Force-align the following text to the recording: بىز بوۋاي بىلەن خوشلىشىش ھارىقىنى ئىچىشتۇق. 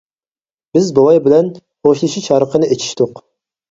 بىز 0.77 0.89
بوۋاي 1.01 1.23
بىلەن 1.29 1.53
خوشلىشىش 1.61 2.35
ھارىقىنى 2.37 2.75
ئىچىشتۇق. 2.75 3.29